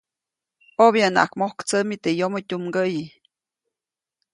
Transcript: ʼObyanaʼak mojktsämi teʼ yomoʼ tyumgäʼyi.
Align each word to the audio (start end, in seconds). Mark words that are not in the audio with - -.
ʼObyanaʼak 0.81 1.31
mojktsämi 1.39 1.95
teʼ 2.03 2.17
yomoʼ 2.19 2.43
tyumgäʼyi. 2.47 3.03